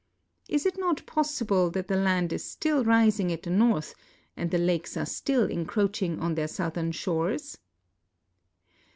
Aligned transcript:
Is 0.49 0.65
it 0.65 0.79
not 0.79 1.05
probable 1.05 1.69
that 1.69 1.87
the 1.87 1.95
land 1.95 2.33
is 2.33 2.43
still 2.43 2.83
rising 2.83 3.31
at 3.31 3.43
the 3.43 3.51
north 3.51 3.93
and 4.35 4.49
the 4.49 4.57
lakes 4.57 4.97
are 4.97 5.05
still 5.05 5.45
encroaching 5.45 6.19
on 6.19 6.33
their 6.33 6.47
southern 6.47 6.91
shores? 6.91 7.59